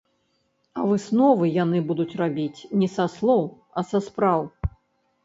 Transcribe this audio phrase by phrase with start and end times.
[0.77, 3.45] А высновы яны будуць рабіць не са словаў,
[3.77, 4.41] а са спраў.